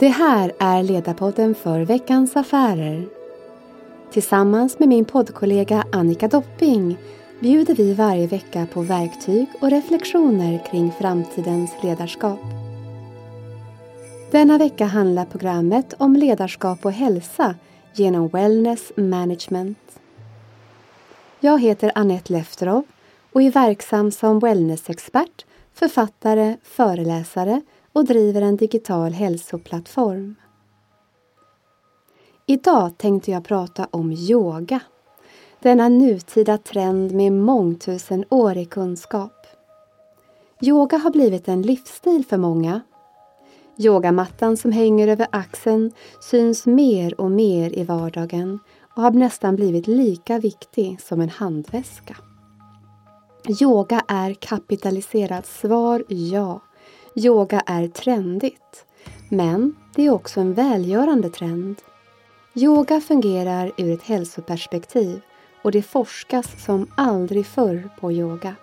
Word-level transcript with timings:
Det 0.00 0.08
här 0.08 0.52
är 0.58 0.82
Ledarpodden 0.82 1.54
för 1.54 1.80
Veckans 1.80 2.36
Affärer. 2.36 3.08
Tillsammans 4.12 4.78
med 4.78 4.88
min 4.88 5.04
poddkollega 5.04 5.84
Annika 5.92 6.28
Dopping 6.28 6.98
bjuder 7.40 7.74
vi 7.74 7.94
varje 7.94 8.26
vecka 8.26 8.66
på 8.72 8.82
verktyg 8.82 9.46
och 9.60 9.70
reflektioner 9.70 10.64
kring 10.70 10.92
framtidens 10.92 11.70
ledarskap. 11.82 12.38
Denna 14.30 14.58
vecka 14.58 14.84
handlar 14.84 15.24
programmet 15.24 15.94
om 15.98 16.16
ledarskap 16.16 16.84
och 16.84 16.92
hälsa 16.92 17.54
genom 17.94 18.28
Wellness 18.28 18.92
Management. 18.96 20.00
Jag 21.40 21.62
heter 21.62 21.92
Annette 21.94 22.32
Lefterov 22.32 22.84
och 23.32 23.42
är 23.42 23.50
verksam 23.50 24.10
som 24.10 24.38
wellnessexpert, 24.38 25.46
författare, 25.74 26.56
föreläsare 26.62 27.62
och 27.98 28.04
driver 28.04 28.42
en 28.42 28.56
digital 28.56 29.12
hälsoplattform. 29.12 30.34
Idag 32.46 32.98
tänkte 32.98 33.30
jag 33.30 33.44
prata 33.44 33.88
om 33.90 34.12
yoga. 34.12 34.80
Denna 35.60 35.88
nutida 35.88 36.58
trend 36.58 37.12
med 37.12 37.32
mångtusenårig 37.32 38.70
kunskap. 38.70 39.46
Yoga 40.62 40.96
har 40.98 41.10
blivit 41.10 41.48
en 41.48 41.62
livsstil 41.62 42.24
för 42.24 42.36
många. 42.36 42.80
Yogamattan 43.78 44.56
som 44.56 44.72
hänger 44.72 45.08
över 45.08 45.26
axeln 45.32 45.92
syns 46.20 46.66
mer 46.66 47.20
och 47.20 47.30
mer 47.30 47.78
i 47.78 47.84
vardagen 47.84 48.58
och 48.96 49.02
har 49.02 49.10
nästan 49.10 49.56
blivit 49.56 49.86
lika 49.86 50.38
viktig 50.38 51.00
som 51.00 51.20
en 51.20 51.30
handväska. 51.30 52.16
Yoga 53.62 54.04
är 54.08 54.34
kapitaliserat. 54.34 55.46
Svar 55.46 56.04
ja. 56.08 56.60
Yoga 57.18 57.60
är 57.66 57.88
trendigt. 57.88 58.86
Men 59.28 59.76
det 59.94 60.06
är 60.06 60.10
också 60.10 60.40
en 60.40 60.54
välgörande 60.54 61.30
trend. 61.30 61.82
Yoga 62.54 63.00
fungerar 63.00 63.72
ur 63.76 63.92
ett 63.92 64.02
hälsoperspektiv 64.02 65.20
och 65.62 65.72
det 65.72 65.82
forskas 65.82 66.64
som 66.64 66.86
aldrig 66.96 67.46
förr 67.46 67.88
på 68.00 68.12
yoga. 68.12 68.54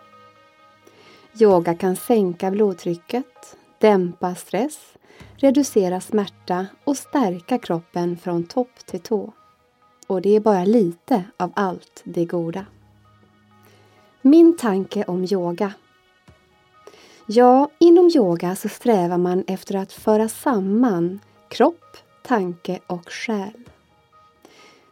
Yoga 1.40 1.76
kan 1.76 1.96
sänka 1.96 2.52
blodtrycket, 2.52 3.58
dämpa 3.80 4.36
stress, 4.36 4.80
reducera 5.36 6.02
smärta 6.02 6.68
och 6.84 6.98
stärka 6.98 7.58
kroppen 7.58 8.18
från 8.18 8.44
topp 8.44 8.86
till 8.86 9.00
tå. 9.00 9.34
Och 10.08 10.22
det 10.22 10.36
är 10.36 10.40
bara 10.40 10.66
lite 10.66 11.24
av 11.38 11.52
allt 11.54 12.02
det 12.04 12.26
goda. 12.26 12.66
Min 14.22 14.58
tanke 14.58 15.04
om 15.04 15.28
yoga 15.32 15.74
Ja, 17.28 17.70
inom 17.80 18.12
yoga 18.16 18.56
så 18.56 18.70
strävar 18.70 19.18
man 19.18 19.44
efter 19.48 19.76
att 19.76 19.94
föra 19.94 20.30
samman 20.30 21.20
kropp, 21.50 21.98
tanke 22.24 22.80
och 22.88 23.10
själ. 23.10 23.70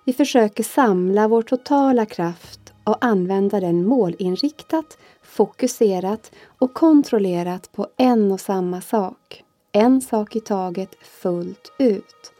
Vi 0.03 0.13
försöker 0.13 0.63
samla 0.63 1.27
vår 1.27 1.41
totala 1.41 2.05
kraft 2.05 2.73
och 2.83 3.05
använda 3.05 3.59
den 3.59 3.87
målinriktat, 3.87 4.97
fokuserat 5.23 6.31
och 6.45 6.73
kontrollerat 6.73 7.71
på 7.71 7.87
en 7.97 8.31
och 8.31 8.39
samma 8.39 8.81
sak. 8.81 9.43
En 9.71 10.01
sak 10.01 10.35
i 10.35 10.39
taget 10.39 10.95
fullt 11.01 11.71
ut. 11.79 12.31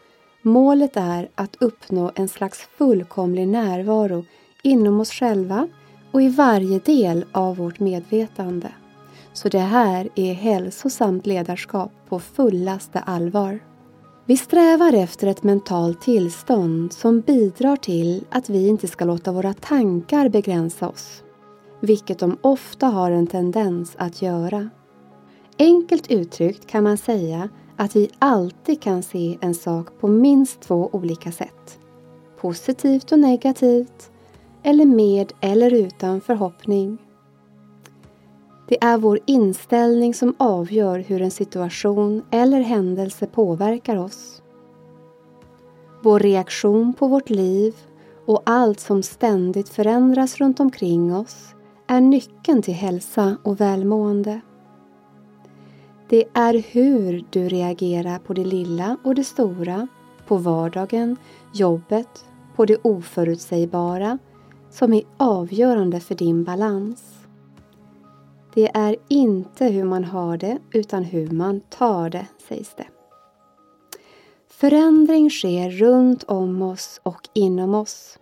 Målet 0.42 0.98
är 0.98 1.30
att 1.36 1.56
uppnå 1.60 2.12
en 2.16 2.28
slags 2.28 2.60
fullkomlig 2.78 3.48
närvaro 3.48 4.26
inom 4.62 5.00
oss 5.00 5.12
själva 5.12 5.68
och 6.12 6.22
i 6.22 6.30
varje 6.30 6.80
del 6.80 7.26
av 7.32 7.58
vårt 7.58 7.80
medvetande. 7.80 8.72
Så 9.34 9.50
det 9.50 9.60
här 9.60 10.10
är 10.16 10.34
hälsosamt 10.34 11.26
ledarskap 11.26 11.92
på 12.10 12.20
fullaste 12.20 13.00
allvar. 13.00 13.60
Vi 14.26 14.38
strävar 14.38 14.94
efter 14.94 15.28
ett 15.28 15.44
mentalt 15.44 16.02
tillstånd 16.02 16.94
som 16.94 17.22
bidrar 17.22 17.76
till 17.76 18.26
att 18.30 18.50
vi 18.50 18.68
inte 18.68 18.88
ska 18.88 19.06
låta 19.06 19.32
våra 19.32 19.54
tankar 19.54 20.30
begränsa 20.30 20.88
oss, 20.90 21.24
vilket 21.80 22.20
de 22.20 22.38
ofta 22.42 22.88
har 22.88 23.12
en 23.12 23.28
tendens 23.28 23.96
att 23.98 24.22
göra. 24.22 24.70
Enkelt 25.60 26.12
uttryckt 26.12 26.68
kan 26.68 26.84
man 26.84 26.98
säga 26.98 27.50
att 27.78 27.96
vi 27.96 28.10
alltid 28.20 28.82
kan 28.82 29.04
se 29.04 29.38
en 29.42 29.56
sak 29.56 29.88
på 30.00 30.08
minst 30.08 30.62
två 30.62 30.90
olika 30.94 31.32
sätt. 31.32 31.80
Positivt 32.38 33.12
och 33.12 33.20
negativt, 33.20 34.12
eller 34.64 34.86
med 34.86 35.34
eller 35.42 35.74
utan 35.74 36.22
förhoppning 36.22 36.98
det 38.68 38.84
är 38.84 38.98
vår 38.98 39.20
inställning 39.26 40.14
som 40.14 40.36
avgör 40.38 41.00
hur 41.00 41.22
en 41.22 41.32
situation 41.32 42.24
eller 42.32 42.62
händelse 42.62 43.28
påverkar 43.28 43.98
oss. 43.98 44.42
Vår 46.04 46.20
reaktion 46.20 46.94
på 46.94 47.08
vårt 47.08 47.30
liv 47.30 47.76
och 48.26 48.42
allt 48.46 48.80
som 48.80 49.04
ständigt 49.04 49.70
förändras 49.70 50.38
runt 50.38 50.60
omkring 50.60 51.16
oss 51.16 51.56
är 51.88 52.02
nyckeln 52.02 52.62
till 52.62 52.74
hälsa 52.74 53.38
och 53.44 53.62
välmående. 53.62 54.42
Det 56.10 56.26
är 56.34 56.64
hur 56.72 57.26
du 57.30 57.50
reagerar 57.50 58.20
på 58.20 58.34
det 58.34 58.46
lilla 58.46 58.98
och 59.04 59.16
det 59.16 59.24
stora, 59.24 59.88
på 60.28 60.38
vardagen, 60.38 61.18
jobbet, 61.54 62.26
på 62.56 62.66
det 62.66 62.78
oförutsägbara 62.82 64.18
som 64.70 64.94
är 64.94 65.04
avgörande 65.18 66.00
för 66.00 66.16
din 66.16 66.44
balans. 66.44 67.13
Det 68.54 68.72
är 68.74 68.96
inte 69.08 69.66
hur 69.66 69.84
man 69.84 70.04
har 70.04 70.38
det 70.38 70.58
utan 70.72 71.04
hur 71.04 71.30
man 71.30 71.60
tar 71.60 72.10
det, 72.10 72.28
sägs 72.50 72.74
det. 72.78 72.88
Förändring 74.48 75.30
sker 75.30 75.70
runt 75.70 76.24
om 76.24 76.62
oss 76.62 77.02
och 77.04 77.30
inom 77.34 77.76
oss. 77.76 78.20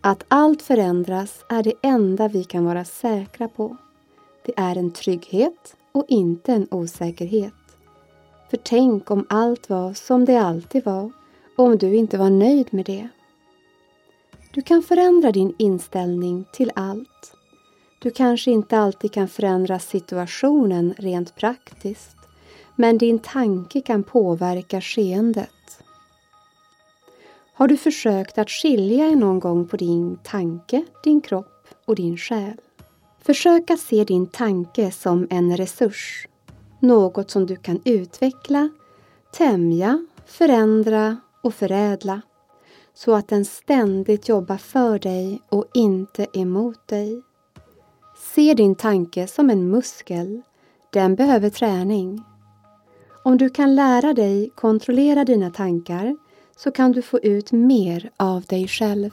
Att 0.00 0.24
allt 0.28 0.62
förändras 0.62 1.44
är 1.48 1.62
det 1.62 1.74
enda 1.82 2.28
vi 2.28 2.44
kan 2.44 2.64
vara 2.64 2.84
säkra 2.84 3.48
på. 3.48 3.76
Det 4.46 4.52
är 4.56 4.76
en 4.76 4.90
trygghet 4.90 5.76
och 5.92 6.04
inte 6.08 6.52
en 6.52 6.68
osäkerhet. 6.70 7.54
För 8.50 8.56
tänk 8.56 9.10
om 9.10 9.26
allt 9.28 9.70
var 9.70 9.92
som 9.92 10.24
det 10.24 10.36
alltid 10.36 10.84
var 10.84 11.12
och 11.56 11.64
om 11.64 11.78
du 11.78 11.96
inte 11.96 12.18
var 12.18 12.30
nöjd 12.30 12.74
med 12.74 12.84
det. 12.84 13.08
Du 14.54 14.62
kan 14.62 14.82
förändra 14.82 15.32
din 15.32 15.54
inställning 15.58 16.44
till 16.52 16.70
allt 16.74 17.33
du 18.04 18.10
kanske 18.10 18.50
inte 18.50 18.78
alltid 18.78 19.12
kan 19.12 19.28
förändra 19.28 19.78
situationen 19.78 20.94
rent 20.98 21.34
praktiskt, 21.34 22.16
men 22.76 22.98
din 22.98 23.18
tanke 23.18 23.80
kan 23.80 24.02
påverka 24.02 24.80
skeendet. 24.80 25.82
Har 27.54 27.68
du 27.68 27.76
försökt 27.76 28.38
att 28.38 28.50
skilja 28.50 29.10
någon 29.10 29.40
gång 29.40 29.68
på 29.68 29.76
din 29.76 30.18
tanke, 30.22 30.84
din 31.04 31.20
kropp 31.20 31.68
och 31.84 31.94
din 31.96 32.16
själ? 32.16 32.60
Försök 33.22 33.70
att 33.70 33.80
se 33.80 34.04
din 34.04 34.26
tanke 34.26 34.90
som 34.90 35.26
en 35.30 35.56
resurs, 35.56 36.28
något 36.80 37.30
som 37.30 37.46
du 37.46 37.56
kan 37.56 37.80
utveckla, 37.84 38.68
tämja, 39.32 40.06
förändra 40.26 41.16
och 41.42 41.54
förädla 41.54 42.20
så 42.94 43.14
att 43.14 43.28
den 43.28 43.44
ständigt 43.44 44.28
jobbar 44.28 44.56
för 44.56 44.98
dig 44.98 45.40
och 45.48 45.64
inte 45.74 46.26
emot 46.32 46.88
dig. 46.88 47.22
Se 48.34 48.54
din 48.54 48.74
tanke 48.74 49.26
som 49.26 49.50
en 49.50 49.70
muskel. 49.70 50.42
Den 50.90 51.14
behöver 51.14 51.50
träning. 51.50 52.22
Om 53.24 53.38
du 53.38 53.50
kan 53.50 53.74
lära 53.74 54.12
dig 54.12 54.50
kontrollera 54.54 55.24
dina 55.24 55.50
tankar 55.50 56.16
så 56.56 56.70
kan 56.70 56.92
du 56.92 57.02
få 57.02 57.18
ut 57.20 57.52
mer 57.52 58.10
av 58.16 58.42
dig 58.42 58.68
själv. 58.68 59.10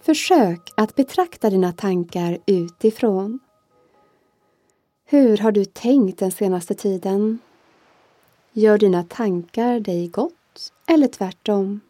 Försök 0.00 0.60
att 0.76 0.94
betrakta 0.94 1.50
dina 1.50 1.72
tankar 1.72 2.38
utifrån. 2.46 3.38
Hur 5.04 5.38
har 5.38 5.52
du 5.52 5.64
tänkt 5.64 6.18
den 6.18 6.32
senaste 6.32 6.74
tiden? 6.74 7.38
Gör 8.52 8.78
dina 8.78 9.02
tankar 9.02 9.80
dig 9.80 10.08
gott 10.08 10.72
eller 10.86 11.08
tvärtom? 11.08 11.80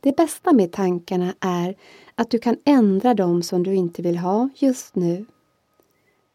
Det 0.00 0.16
bästa 0.16 0.52
med 0.52 0.72
tankarna 0.72 1.34
är 1.40 1.76
att 2.16 2.30
du 2.30 2.38
kan 2.38 2.56
ändra 2.64 3.14
dem 3.14 3.42
som 3.42 3.62
du 3.62 3.74
inte 3.74 4.02
vill 4.02 4.18
ha 4.18 4.48
just 4.54 4.94
nu. 4.94 5.26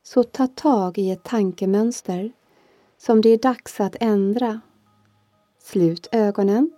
Så 0.03 0.23
ta 0.23 0.47
tag 0.47 0.97
i 0.97 1.11
ett 1.11 1.23
tankemönster 1.23 2.31
som 2.97 3.21
det 3.21 3.29
är 3.29 3.37
dags 3.37 3.79
att 3.79 3.95
ändra. 3.99 4.61
Slut 5.63 6.07
ögonen, 6.11 6.71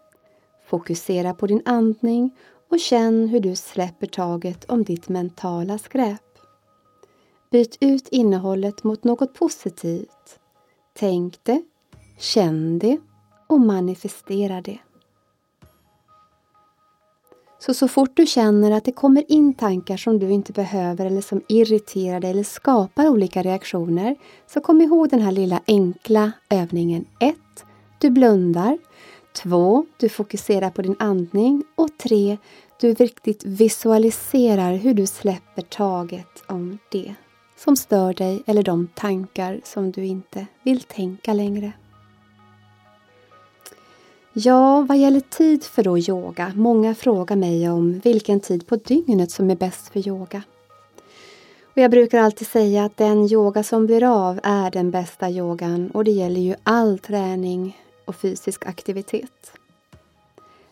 fokusera 0.66 1.34
på 1.34 1.48
din 1.48 1.62
andning 1.66 2.32
och 2.70 2.80
känn 2.80 3.28
hur 3.28 3.40
du 3.40 3.56
släpper 3.56 4.08
taget 4.08 4.66
om 4.66 4.84
ditt 4.84 5.10
mentala 5.10 5.78
skräp. 5.78 6.22
Byt 7.52 7.78
ut 7.82 8.08
innehållet 8.08 8.84
mot 8.84 9.04
något 9.04 9.34
positivt. 9.34 10.40
Tänk 10.94 11.44
det, 11.44 11.64
känn 12.20 12.80
det 12.80 12.98
och 13.48 13.60
manifestera 13.60 14.62
det. 14.62 14.80
Så, 17.66 17.74
så 17.74 17.88
fort 17.88 18.12
du 18.14 18.26
känner 18.26 18.72
att 18.72 18.84
det 18.84 18.92
kommer 18.92 19.32
in 19.32 19.54
tankar 19.54 19.98
som 19.98 20.20
du 20.20 20.30
inte 20.30 20.54
behöver 20.54 21.06
eller 21.06 21.22
som 21.22 21.42
irriterar 21.48 22.20
dig 22.20 22.32
eller 22.32 22.44
skapar 22.44 23.10
olika 23.10 23.44
reaktioner, 23.44 24.16
så 24.48 24.62
kom 24.62 24.82
ihåg 24.82 25.10
den 25.10 25.22
här 25.22 25.32
lilla 25.32 25.62
enkla 25.68 26.32
övningen 26.50 27.06
1. 27.20 27.36
Du 28.00 28.10
blundar. 28.10 28.78
2. 29.34 29.86
Du 29.98 30.10
fokuserar 30.10 30.70
på 30.70 30.82
din 30.82 30.96
andning. 31.00 31.64
Och 31.76 31.98
3. 31.98 32.38
Du 32.80 32.94
riktigt 32.94 33.46
visualiserar 33.46 34.74
hur 34.74 34.94
du 34.94 35.08
släpper 35.08 35.62
taget 35.62 36.44
om 36.48 36.78
det 36.92 37.16
som 37.58 37.76
stör 37.76 38.14
dig 38.14 38.44
eller 38.46 38.64
de 38.64 38.88
tankar 38.88 39.62
som 39.64 39.92
du 39.92 40.06
inte 40.06 40.46
vill 40.64 40.82
tänka 40.82 41.34
längre. 41.34 41.72
Ja, 44.36 44.82
vad 44.82 44.98
gäller 44.98 45.20
tid 45.20 45.64
för 45.64 45.84
då 45.84 45.98
yoga, 45.98 46.52
många 46.56 46.96
frågar 46.96 47.36
mig 47.36 47.70
om 47.70 48.00
vilken 48.00 48.40
tid 48.40 48.68
på 48.68 48.76
dygnet 48.76 49.32
som 49.32 49.50
är 49.50 49.56
bäst 49.56 49.90
för 49.90 50.08
yoga. 50.08 50.44
Och 51.64 51.78
jag 51.78 51.92
brukar 51.92 52.20
alltid 52.20 52.48
säga 52.48 52.86
att 52.86 52.98
den 52.98 53.32
yoga 53.32 53.64
som 53.64 53.86
blir 53.86 54.04
av 54.04 54.40
är 54.44 54.72
den 54.72 54.92
bästa 54.92 55.30
yogan 55.30 55.92
och 55.92 56.04
det 56.04 56.12
gäller 56.12 56.42
ju 56.42 56.56
all 56.64 57.00
träning 57.00 57.78
och 58.06 58.16
fysisk 58.16 58.66
aktivitet. 58.66 59.54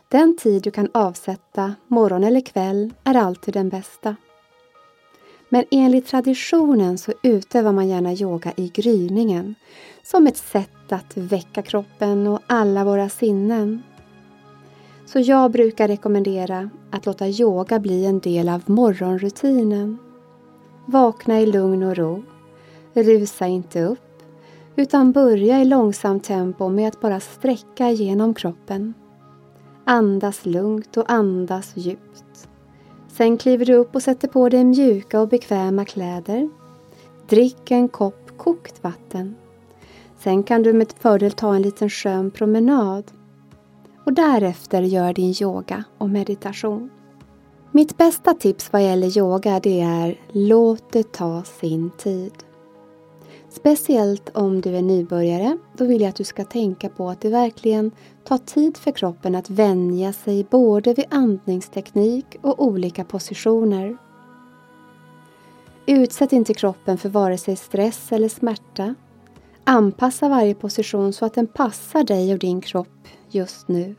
Den 0.09 0.37
tid 0.37 0.63
du 0.63 0.71
kan 0.71 0.89
avsätta, 0.93 1.75
morgon 1.87 2.23
eller 2.23 2.41
kväll, 2.41 2.93
är 3.03 3.15
alltid 3.15 3.53
den 3.53 3.69
bästa. 3.69 4.15
Men 5.53 5.63
enligt 5.71 6.07
traditionen 6.07 6.97
så 6.97 7.13
utövar 7.23 7.71
man 7.71 7.87
gärna 7.87 8.13
yoga 8.13 8.53
i 8.55 8.67
gryningen 8.67 9.55
som 10.03 10.27
ett 10.27 10.37
sätt 10.37 10.91
att 10.91 11.17
väcka 11.17 11.61
kroppen 11.61 12.27
och 12.27 12.39
alla 12.47 12.83
våra 12.83 13.09
sinnen. 13.09 13.83
Så 15.05 15.19
jag 15.19 15.51
brukar 15.51 15.87
rekommendera 15.87 16.69
att 16.91 17.05
låta 17.05 17.27
yoga 17.27 17.79
bli 17.79 18.05
en 18.05 18.19
del 18.19 18.49
av 18.49 18.61
morgonrutinen. 18.65 19.97
Vakna 20.85 21.41
i 21.41 21.45
lugn 21.45 21.83
och 21.83 21.97
ro. 21.97 22.23
Rusa 22.93 23.47
inte 23.47 23.83
upp 23.83 24.23
utan 24.75 25.11
börja 25.11 25.61
i 25.61 25.65
långsamt 25.65 26.23
tempo 26.23 26.69
med 26.69 26.87
att 26.87 27.01
bara 27.01 27.19
sträcka 27.19 27.89
genom 27.89 28.33
kroppen. 28.33 28.93
Andas 29.85 30.45
lugnt 30.45 30.97
och 30.97 31.11
andas 31.11 31.71
djupt. 31.77 32.47
Sen 33.13 33.37
kliver 33.37 33.65
du 33.65 33.73
upp 33.73 33.95
och 33.95 34.03
sätter 34.03 34.27
på 34.27 34.49
dig 34.49 34.63
mjuka 34.63 35.21
och 35.21 35.27
bekväma 35.27 35.85
kläder. 35.85 36.49
Drick 37.29 37.71
en 37.71 37.87
kopp 37.87 38.37
kokt 38.37 38.83
vatten. 38.83 39.35
Sen 40.19 40.43
kan 40.43 40.63
du 40.63 40.73
med 40.73 40.93
fördel 40.99 41.31
ta 41.31 41.55
en 41.55 41.61
liten 41.61 41.89
skön 41.89 42.31
promenad. 42.31 43.11
Och 44.05 44.13
därefter 44.13 44.81
gör 44.81 45.13
din 45.13 45.35
yoga 45.41 45.83
och 45.97 46.09
meditation. 46.09 46.89
Mitt 47.71 47.97
bästa 47.97 48.33
tips 48.33 48.73
vad 48.73 48.83
gäller 48.83 49.17
yoga 49.17 49.59
det 49.59 49.81
är 49.81 50.19
låt 50.31 50.91
det 50.91 51.11
ta 51.11 51.43
sin 51.43 51.89
tid. 51.89 52.33
Speciellt 53.53 54.29
om 54.37 54.61
du 54.61 54.75
är 54.75 54.81
nybörjare, 54.81 55.57
då 55.77 55.85
vill 55.85 56.01
jag 56.01 56.09
att 56.09 56.15
du 56.15 56.23
ska 56.23 56.43
tänka 56.43 56.89
på 56.89 57.09
att 57.09 57.21
det 57.21 57.29
verkligen 57.29 57.91
tar 58.23 58.37
tid 58.37 58.77
för 58.77 58.91
kroppen 58.91 59.35
att 59.35 59.49
vänja 59.49 60.13
sig 60.13 60.43
både 60.43 60.93
vid 60.93 61.05
andningsteknik 61.09 62.25
och 62.41 62.65
olika 62.65 63.03
positioner. 63.03 63.97
Utsätt 65.85 66.33
inte 66.33 66.53
kroppen 66.53 66.97
för 66.97 67.09
vare 67.09 67.37
sig 67.37 67.55
stress 67.55 68.11
eller 68.11 68.29
smärta. 68.29 68.95
Anpassa 69.63 70.29
varje 70.29 70.55
position 70.55 71.13
så 71.13 71.25
att 71.25 71.33
den 71.33 71.47
passar 71.47 72.03
dig 72.03 72.33
och 72.33 72.39
din 72.39 72.61
kropp 72.61 73.07
just 73.29 73.67
nu. 73.67 73.95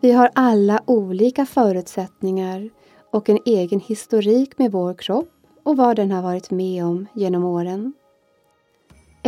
Vi 0.00 0.12
har 0.12 0.30
alla 0.34 0.82
olika 0.86 1.46
förutsättningar 1.46 2.70
och 3.12 3.28
en 3.28 3.38
egen 3.44 3.80
historik 3.80 4.58
med 4.58 4.72
vår 4.72 4.94
kropp 4.94 5.32
och 5.62 5.76
vad 5.76 5.96
den 5.96 6.10
har 6.10 6.22
varit 6.22 6.50
med 6.50 6.84
om 6.84 7.06
genom 7.14 7.44
åren. 7.44 7.92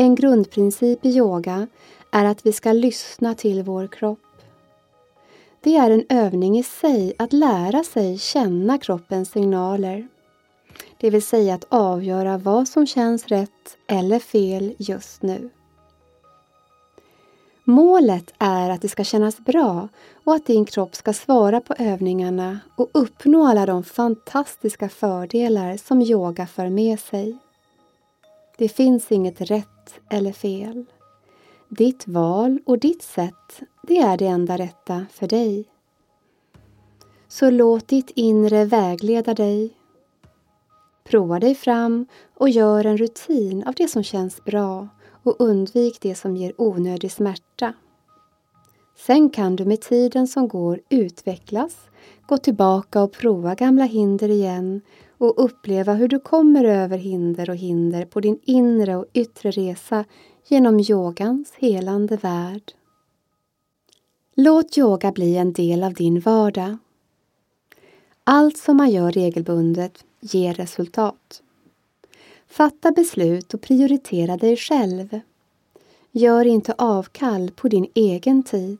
En 0.00 0.14
grundprincip 0.14 1.05
i 1.05 1.08
yoga 1.08 1.67
är 2.12 2.25
att 2.25 2.47
vi 2.47 2.52
ska 2.52 2.73
lyssna 2.73 3.35
till 3.35 3.62
vår 3.62 3.87
kropp. 3.87 4.43
Det 5.61 5.76
är 5.76 5.91
en 5.91 6.05
övning 6.08 6.58
i 6.58 6.62
sig 6.62 7.14
att 7.19 7.32
lära 7.32 7.85
sig 7.85 8.19
känna 8.19 8.79
kroppens 8.79 9.31
signaler. 9.31 10.08
Det 11.00 11.11
vill 11.11 11.23
säga 11.23 11.55
att 11.55 11.64
avgöra 11.69 12.38
vad 12.38 12.69
som 12.69 12.87
känns 12.87 13.26
rätt 13.26 13.76
eller 13.87 14.19
fel 14.19 14.75
just 14.79 15.23
nu. 15.23 15.50
Målet 17.64 18.35
är 18.38 18.70
att 18.70 18.82
det 18.82 18.88
ska 18.88 19.05
kännas 19.05 19.38
bra 19.38 19.88
och 20.25 20.35
att 20.35 20.46
din 20.46 20.64
kropp 20.64 20.94
ska 20.94 21.12
svara 21.12 21.61
på 21.61 21.75
övningarna 21.79 22.61
och 22.76 22.91
uppnå 22.94 23.46
alla 23.46 23.67
de 23.67 23.85
fantastiska 23.85 24.88
fördelar 24.88 25.76
som 25.76 26.03
yoga 26.03 26.46
för 26.46 26.69
med 26.69 27.00
sig. 27.00 27.38
Det 28.58 28.69
finns 28.69 29.12
inget 29.12 29.41
rätt 29.41 29.80
eller 30.11 30.32
fel. 30.32 30.85
Ditt 31.69 32.09
val 32.09 32.59
och 32.67 32.79
ditt 32.79 33.03
sätt, 33.03 33.61
det 33.82 33.99
är 33.99 34.17
det 34.17 34.27
enda 34.27 34.59
rätta 34.59 35.06
för 35.11 35.27
dig. 35.27 35.65
Så 37.29 37.50
låt 37.50 37.88
ditt 37.88 38.11
inre 38.15 38.65
vägleda 38.65 39.35
dig. 39.35 39.77
Prova 41.05 41.41
dig 41.41 41.55
fram 41.55 42.06
och 42.35 42.50
gör 42.50 42.85
en 42.85 42.97
rutin 42.97 43.65
av 43.67 43.75
det 43.75 43.88
som 43.88 44.03
känns 44.03 44.44
bra 44.44 44.88
och 45.23 45.37
undvik 45.38 45.99
det 46.00 46.15
som 46.15 46.37
ger 46.37 46.61
onödig 46.61 47.12
smärta. 47.12 47.73
Sen 48.97 49.31
kan 49.31 49.56
du 49.56 49.65
med 49.65 49.81
tiden 49.81 50.29
som 50.29 50.49
går 50.49 50.81
utvecklas, 50.88 51.77
gå 52.27 52.38
tillbaka 52.38 53.03
och 53.03 53.12
prova 53.12 53.55
gamla 53.55 53.85
hinder 53.85 54.29
igen 54.29 54.81
och 55.20 55.44
uppleva 55.44 55.94
hur 55.94 56.08
du 56.08 56.19
kommer 56.19 56.64
över 56.64 56.99
hinder 56.99 57.50
och 57.50 57.56
hinder 57.56 58.05
på 58.05 58.20
din 58.20 58.38
inre 58.43 58.96
och 58.96 59.06
yttre 59.12 59.50
resa 59.50 60.05
genom 60.46 60.81
yogans 60.81 61.52
helande 61.56 62.17
värld. 62.17 62.72
Låt 64.34 64.78
yoga 64.78 65.12
bli 65.12 65.37
en 65.37 65.52
del 65.52 65.82
av 65.82 65.94
din 65.94 66.20
vardag. 66.20 66.76
Allt 68.25 68.58
som 68.58 68.76
man 68.76 68.90
gör 68.90 69.12
regelbundet 69.12 70.05
ger 70.20 70.55
resultat. 70.55 71.43
Fatta 72.46 72.93
beslut 72.93 73.55
och 73.55 73.61
prioritera 73.61 74.37
dig 74.37 74.56
själv. 74.56 75.20
Gör 76.12 76.44
inte 76.44 76.75
avkall 76.78 77.50
på 77.50 77.69
din 77.69 77.87
egen 77.94 78.43
tid. 78.43 78.78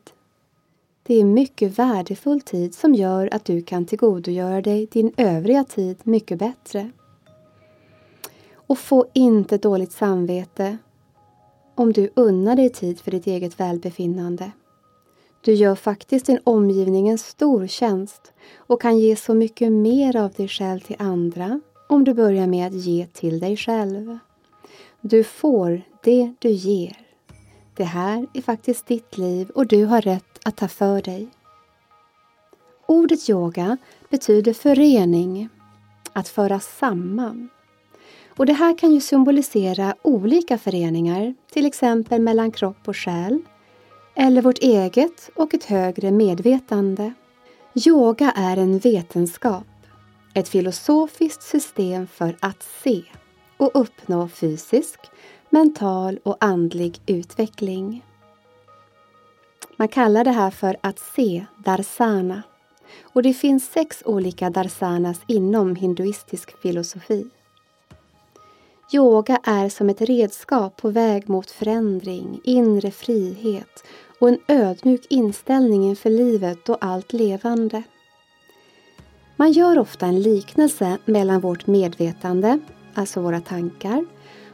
Det 1.03 1.15
är 1.21 1.25
mycket 1.25 1.79
värdefull 1.79 2.41
tid 2.41 2.75
som 2.75 2.95
gör 2.95 3.29
att 3.31 3.45
du 3.45 3.61
kan 3.61 3.85
tillgodogöra 3.85 4.61
dig 4.61 4.85
din 4.85 5.13
övriga 5.17 5.63
tid 5.63 5.97
mycket 6.03 6.39
bättre. 6.39 6.91
Och 8.53 8.77
få 8.77 9.05
inte 9.13 9.57
dåligt 9.57 9.91
samvete 9.91 10.77
om 11.75 11.93
du 11.93 12.09
unnar 12.13 12.55
dig 12.55 12.69
tid 12.69 12.99
för 12.99 13.11
ditt 13.11 13.27
eget 13.27 13.59
välbefinnande. 13.59 14.51
Du 15.41 15.53
gör 15.53 15.75
faktiskt 15.75 16.25
din 16.25 16.39
omgivning 16.43 17.07
en 17.07 17.17
stor 17.17 17.67
tjänst 17.67 18.33
och 18.55 18.81
kan 18.81 18.97
ge 18.97 19.15
så 19.15 19.33
mycket 19.33 19.71
mer 19.71 20.15
av 20.15 20.31
dig 20.31 20.47
själv 20.47 20.79
till 20.79 20.95
andra 20.99 21.61
om 21.89 22.03
du 22.03 22.13
börjar 22.13 22.47
med 22.47 22.67
att 22.67 22.73
ge 22.73 23.05
till 23.05 23.39
dig 23.39 23.57
själv. 23.57 24.17
Du 25.01 25.23
får 25.23 25.81
det 26.03 26.33
du 26.39 26.49
ger. 26.49 27.10
Det 27.81 27.85
här 27.85 28.27
är 28.33 28.41
faktiskt 28.41 28.87
ditt 28.87 29.17
liv 29.17 29.49
och 29.49 29.67
du 29.67 29.85
har 29.85 30.01
rätt 30.01 30.39
att 30.45 30.57
ta 30.57 30.67
för 30.67 31.01
dig. 31.01 31.27
Ordet 32.85 33.29
yoga 33.29 33.77
betyder 34.09 34.53
förening, 34.53 35.49
att 36.13 36.27
föra 36.27 36.59
samman. 36.59 37.49
Och 38.37 38.45
Det 38.45 38.53
här 38.53 38.77
kan 38.77 38.91
ju 38.91 39.01
symbolisera 39.01 39.95
olika 40.01 40.57
föreningar, 40.57 41.35
till 41.51 41.65
exempel 41.65 42.21
mellan 42.21 42.51
kropp 42.51 42.87
och 42.87 42.97
själ, 42.97 43.39
eller 44.15 44.41
vårt 44.41 44.59
eget 44.59 45.29
och 45.35 45.53
ett 45.53 45.65
högre 45.65 46.11
medvetande. 46.11 47.13
Yoga 47.87 48.31
är 48.31 48.57
en 48.57 48.79
vetenskap, 48.79 49.67
ett 50.33 50.49
filosofiskt 50.49 51.43
system 51.43 52.07
för 52.07 52.37
att 52.39 52.63
se 52.83 53.03
och 53.57 53.71
uppnå 53.73 54.27
fysisk, 54.27 54.99
mental 55.51 56.19
och 56.23 56.37
andlig 56.39 57.01
utveckling. 57.05 58.05
Man 59.77 59.87
kallar 59.87 60.23
det 60.23 60.31
här 60.31 60.51
för 60.51 60.77
att 60.81 60.99
se 60.99 61.45
darsana 61.57 62.43
och 63.01 63.23
det 63.23 63.33
finns 63.33 63.71
sex 63.71 64.03
olika 64.05 64.49
darsanas 64.49 65.21
inom 65.27 65.75
hinduistisk 65.75 66.61
filosofi. 66.61 67.25
Yoga 68.93 69.39
är 69.43 69.69
som 69.69 69.89
ett 69.89 70.01
redskap 70.01 70.77
på 70.77 70.89
väg 70.89 71.29
mot 71.29 71.51
förändring, 71.51 72.41
inre 72.43 72.91
frihet 72.91 73.83
och 74.19 74.29
en 74.29 74.39
ödmjuk 74.47 75.05
inställning 75.09 75.83
inför 75.83 76.09
livet 76.09 76.69
och 76.69 76.77
allt 76.81 77.13
levande. 77.13 77.83
Man 79.35 79.51
gör 79.51 79.79
ofta 79.79 80.05
en 80.05 80.21
liknelse 80.21 80.97
mellan 81.05 81.41
vårt 81.41 81.67
medvetande, 81.67 82.59
alltså 82.93 83.21
våra 83.21 83.41
tankar, 83.41 84.05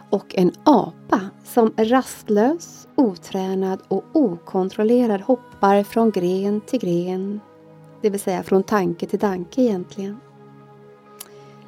och 0.10 0.36
en 0.36 0.52
apa 0.64 1.20
som 1.44 1.74
rastlös, 1.78 2.88
otränad 2.96 3.80
och 3.88 4.04
okontrollerad 4.14 5.22
hoppar 5.22 5.84
från 5.84 6.12
gren 6.12 6.62
till 6.62 6.80
gren. 6.80 7.40
Det 8.02 8.10
vill 8.10 8.20
säga 8.20 8.44
från 8.44 8.64
tanke 8.64 9.06
till 9.06 9.20
tanke 9.20 9.62
egentligen. 9.62 10.18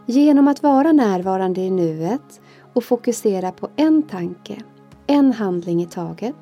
Genom 0.05 0.47
att 0.47 0.63
vara 0.63 0.91
närvarande 0.91 1.61
i 1.61 1.69
nuet 1.69 2.41
och 2.73 2.83
fokusera 2.83 3.51
på 3.51 3.69
en 3.75 4.03
tanke, 4.03 4.63
en 5.07 5.33
handling 5.33 5.81
i 5.81 5.85
taget, 5.85 6.35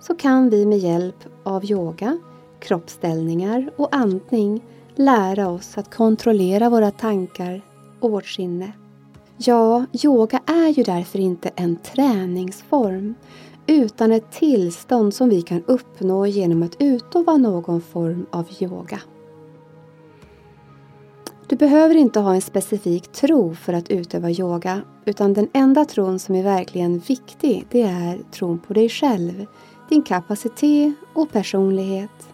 så 0.00 0.14
kan 0.14 0.50
vi 0.50 0.66
med 0.66 0.78
hjälp 0.78 1.24
av 1.42 1.64
yoga, 1.64 2.18
kroppsställningar 2.60 3.70
och 3.76 3.96
andning 3.96 4.64
lära 4.94 5.48
oss 5.48 5.78
att 5.78 5.94
kontrollera 5.94 6.70
våra 6.70 6.90
tankar 6.90 7.62
och 8.00 8.10
vårt 8.10 8.26
sinne. 8.26 8.72
Ja, 9.36 9.84
yoga 10.04 10.40
är 10.46 10.68
ju 10.68 10.82
därför 10.82 11.18
inte 11.18 11.50
en 11.56 11.76
träningsform 11.76 13.14
utan 13.66 14.12
ett 14.12 14.32
tillstånd 14.32 15.14
som 15.14 15.28
vi 15.28 15.42
kan 15.42 15.62
uppnå 15.66 16.26
genom 16.26 16.62
att 16.62 16.76
utöva 16.78 17.36
någon 17.36 17.80
form 17.80 18.26
av 18.30 18.46
yoga. 18.60 19.00
Du 21.46 21.56
behöver 21.56 21.94
inte 21.94 22.20
ha 22.20 22.34
en 22.34 22.40
specifik 22.40 23.12
tro 23.12 23.54
för 23.54 23.72
att 23.72 23.90
utöva 23.90 24.30
yoga 24.30 24.80
utan 25.04 25.34
den 25.34 25.48
enda 25.52 25.84
tron 25.84 26.18
som 26.18 26.34
är 26.34 26.42
verkligen 26.42 26.98
viktig 26.98 27.66
det 27.70 27.82
är 27.82 28.18
tron 28.30 28.58
på 28.58 28.74
dig 28.74 28.88
själv, 28.88 29.46
din 29.88 30.02
kapacitet 30.02 30.94
och 31.14 31.32
personlighet. 31.32 32.28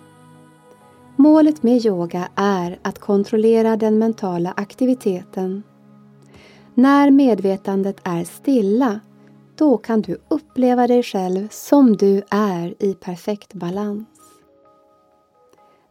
Målet 1.16 1.62
med 1.62 1.86
yoga 1.86 2.28
är 2.34 2.78
att 2.82 2.98
kontrollera 2.98 3.76
den 3.76 3.98
mentala 3.98 4.52
aktiviteten. 4.56 5.62
När 6.80 7.10
medvetandet 7.10 7.96
är 8.04 8.24
stilla, 8.24 9.00
då 9.56 9.76
kan 9.76 10.02
du 10.02 10.18
uppleva 10.28 10.86
dig 10.86 11.02
själv 11.02 11.48
som 11.50 11.96
du 11.96 12.22
är 12.30 12.74
i 12.78 12.94
perfekt 12.94 13.54
balans. 13.54 14.06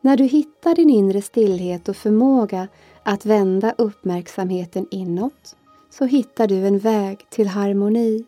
När 0.02 0.18
du 0.18 0.24
hittar 0.24 0.76
din 0.76 0.90
inre 0.90 1.22
stillhet 1.22 1.90
och 1.90 1.96
förmåga 1.96 2.68
att 3.04 3.26
vända 3.26 3.74
uppmärksamheten 3.78 4.88
inåt 4.92 5.56
så 5.90 6.06
hittar 6.06 6.48
du 6.48 6.68
en 6.68 6.80
väg 6.80 7.30
till 7.30 7.48
harmoni. 7.48 8.26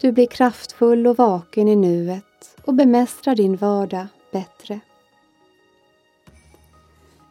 Du 0.00 0.12
blir 0.12 0.26
kraftfull 0.26 1.06
och 1.06 1.16
vaken 1.16 1.68
i 1.68 1.76
nuet 1.76 2.56
och 2.64 2.74
bemästrar 2.74 3.34
din 3.34 3.56
vardag 3.56 4.06
bättre. 4.32 4.80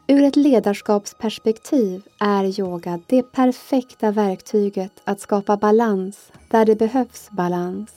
Ur 0.09 0.23
ett 0.23 0.35
ledarskapsperspektiv 0.35 2.01
är 2.19 2.59
yoga 2.59 2.99
det 3.07 3.23
perfekta 3.23 4.11
verktyget 4.11 4.91
att 5.03 5.19
skapa 5.19 5.57
balans 5.57 6.31
där 6.49 6.65
det 6.65 6.75
behövs 6.75 7.29
balans. 7.31 7.91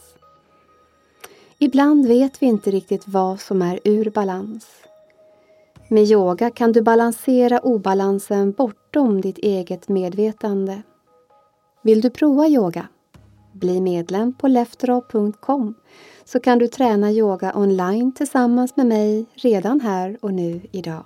Ibland 1.58 2.06
vet 2.06 2.42
vi 2.42 2.46
inte 2.46 2.70
riktigt 2.70 3.08
vad 3.08 3.40
som 3.40 3.62
är 3.62 3.80
ur 3.84 4.10
balans. 4.10 4.66
Med 5.88 6.04
yoga 6.04 6.50
kan 6.50 6.72
du 6.72 6.82
balansera 6.82 7.60
obalansen 7.60 8.52
bortom 8.52 9.20
ditt 9.20 9.38
eget 9.38 9.88
medvetande. 9.88 10.82
Vill 11.82 12.00
du 12.00 12.10
prova 12.10 12.48
yoga? 12.48 12.88
Bli 13.52 13.80
medlem 13.80 14.32
på 14.32 14.48
leftdraw.com 14.48 15.74
så 16.24 16.40
kan 16.40 16.58
du 16.58 16.68
träna 16.68 17.12
yoga 17.12 17.52
online 17.54 18.12
tillsammans 18.12 18.76
med 18.76 18.86
mig 18.86 19.26
redan 19.34 19.80
här 19.80 20.18
och 20.20 20.34
nu 20.34 20.60
idag. 20.72 21.04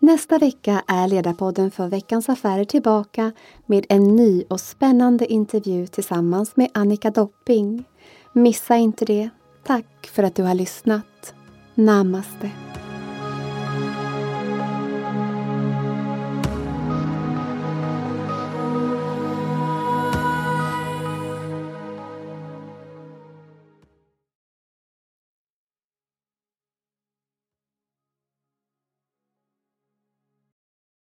Nästa 0.00 0.38
vecka 0.38 0.82
är 0.86 1.08
Ledarpodden 1.08 1.70
för 1.70 1.88
Veckans 1.88 2.28
Affärer 2.28 2.64
tillbaka 2.64 3.32
med 3.66 3.86
en 3.88 4.16
ny 4.16 4.44
och 4.50 4.60
spännande 4.60 5.32
intervju 5.32 5.86
tillsammans 5.86 6.56
med 6.56 6.70
Annika 6.74 7.10
Dopping. 7.10 7.84
Missa 8.32 8.76
inte 8.76 9.04
det. 9.04 9.30
Tack 9.64 10.06
för 10.06 10.22
att 10.22 10.34
du 10.34 10.42
har 10.42 10.54
lyssnat. 10.54 11.34
Namaste. 11.74 12.67